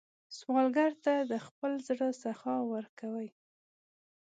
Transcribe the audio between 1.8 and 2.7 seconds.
زړه سخا